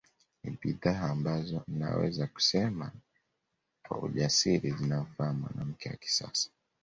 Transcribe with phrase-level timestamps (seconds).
[0.43, 2.91] Ni bidhaa ambazo naweza kusema
[3.87, 6.49] kwa ujasiri zinamfaa mwanamke wa kisasa